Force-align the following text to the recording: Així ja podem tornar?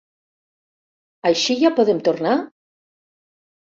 Així 1.31 1.57
ja 1.65 1.73
podem 1.81 2.03
tornar? 2.11 2.33